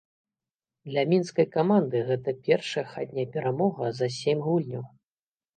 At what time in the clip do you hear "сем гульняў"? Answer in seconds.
4.19-4.83